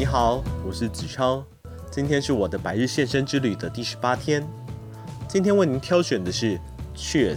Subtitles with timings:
[0.00, 1.44] 你好，我是子超，
[1.90, 4.42] 今天是我的百日献身之旅的第十八天。
[5.28, 6.58] 今天为您挑选的是
[6.96, 7.36] 《Cheers》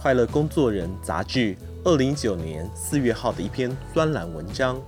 [0.00, 4.80] 快乐工作人杂志二零一九年四月号的一篇专栏文章。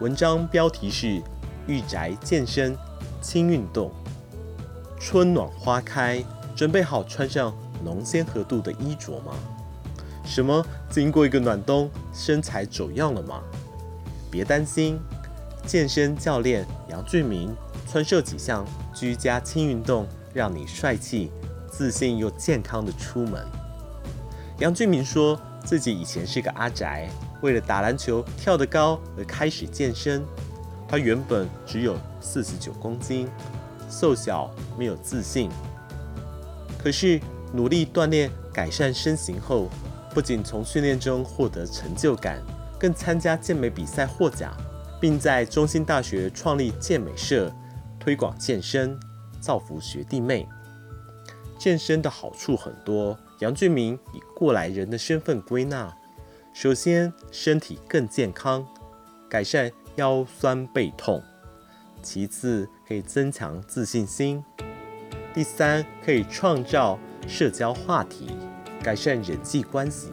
[0.00, 1.20] 文章标题是
[1.66, 2.76] “御宅健身
[3.20, 3.90] 轻运动”。
[5.00, 7.52] 春暖花开，准备好穿上
[7.82, 9.32] 浓纤合度的衣着吗？
[10.24, 10.64] 什么？
[10.88, 13.42] 经过一个暖冬，身材走样了吗？
[14.30, 15.00] 别担心。
[15.66, 17.54] 健身教练杨俊明
[17.90, 21.30] 传授几项居家轻运动，让你帅气、
[21.70, 23.46] 自信又健康的出门。
[24.58, 27.08] 杨俊明说自己以前是个阿宅，
[27.40, 30.22] 为了打篮球跳得高而开始健身。
[30.88, 33.28] 他原本只有四十九公斤，
[33.88, 35.48] 瘦小没有自信。
[36.78, 37.20] 可是
[37.52, 39.70] 努力锻炼、改善身形后，
[40.12, 42.42] 不仅从训练中获得成就感，
[42.78, 44.54] 更参加健美比赛获奖。
[45.02, 47.52] 并在中兴大学创立健美社，
[47.98, 48.96] 推广健身，
[49.40, 50.48] 造福学弟妹。
[51.58, 55.92] 健身的好处很多，杨俊明以过来人的身份归纳：
[56.54, 58.64] 首先，身体更健康，
[59.28, 61.20] 改善腰酸背痛；
[62.00, 64.40] 其次，可以增强自信心；
[65.34, 68.28] 第三，可以创造社交话题，
[68.84, 70.12] 改善人际关系。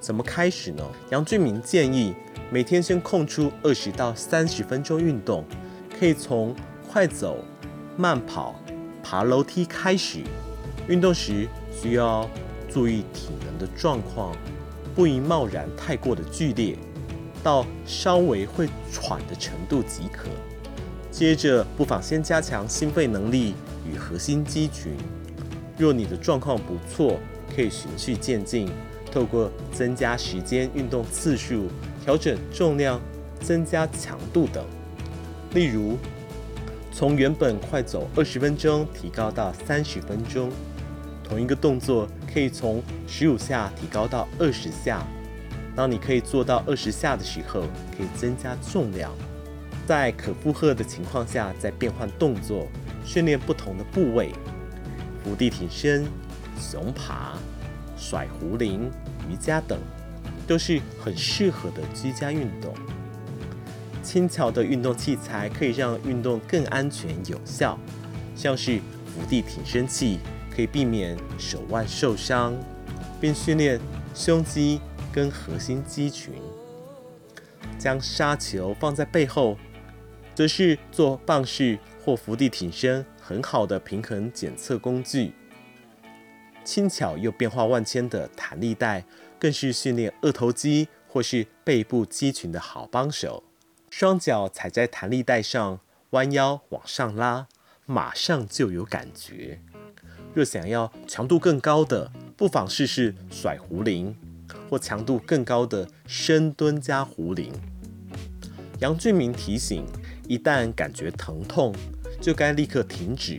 [0.00, 0.82] 怎么开始呢？
[1.10, 2.14] 杨俊明建议。
[2.50, 5.44] 每天先空出二十到三十分钟运动，
[5.98, 6.54] 可以从
[6.88, 7.38] 快走、
[7.96, 8.54] 慢跑、
[9.02, 10.20] 爬楼梯开始。
[10.86, 12.28] 运动时需要
[12.68, 14.36] 注意体能的状况，
[14.94, 16.76] 不宜贸然太过的剧烈，
[17.42, 20.28] 到稍微会喘的程度即可。
[21.10, 23.54] 接着，不妨先加强心肺能力
[23.90, 24.92] 与核心肌群。
[25.78, 27.18] 若你的状况不错，
[27.54, 28.70] 可以循序渐进，
[29.10, 31.68] 透过增加时间、运动次数。
[32.04, 33.00] 调整重量、
[33.40, 34.62] 增加强度等，
[35.54, 35.96] 例如
[36.92, 40.50] 从原本快走二十分钟提高到三十分钟，
[41.26, 45.02] 同一个动作可以从十五下提高到二十下。
[45.74, 47.62] 当你可以做到二十下的时候，
[47.96, 49.10] 可以增加重量，
[49.86, 52.66] 在可负荷的情况下再变换动作，
[53.02, 54.30] 训练不同的部位，
[55.24, 56.06] 伏地挺身、
[56.60, 57.32] 熊爬、
[57.96, 58.90] 甩壶铃、
[59.26, 59.78] 瑜伽等。
[60.46, 62.74] 都是很适合的居家运动。
[64.02, 67.78] 轻巧的运动器材可以让运动更安全有效，
[68.36, 70.18] 像是伏地挺身器，
[70.54, 72.54] 可以避免手腕受伤，
[73.20, 73.80] 并训练
[74.14, 76.34] 胸肌跟核心肌群。
[77.78, 79.56] 将沙球放在背后，
[80.34, 85.32] 则是做棒式或伏地挺身很好的平衡检测工具。
[86.64, 89.04] 轻巧又变化万千的弹力带，
[89.38, 93.44] 更是训练二头肌或是背部肌群的好帮手。
[93.90, 95.78] 双脚踩在弹力带上，
[96.10, 97.46] 弯腰往上拉，
[97.86, 99.60] 马上就有感觉。
[100.32, 104.16] 若想要强度更高的，不妨试试甩壶铃，
[104.68, 107.52] 或强度更高的深蹲加壶铃。
[108.80, 109.86] 杨俊明提醒：
[110.26, 111.72] 一旦感觉疼痛，
[112.20, 113.38] 就该立刻停止。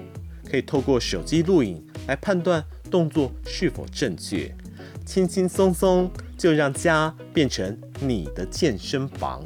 [0.49, 2.63] 可以透过手机录影来判断。
[2.95, 4.55] 动作是否正确？
[5.05, 9.43] 轻轻松松就让家变成你的健身房。